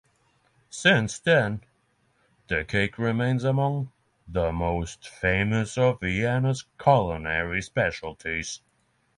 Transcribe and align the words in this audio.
Since 0.71 1.19
then, 1.19 1.61
the 2.47 2.63
cake 2.65 2.97
remains 2.97 3.43
among 3.43 3.91
the 4.27 4.51
most 4.51 5.07
famous 5.07 5.77
of 5.77 5.99
Vienna's 5.99 6.65
culinary 6.79 7.61
specialties. 7.61 8.61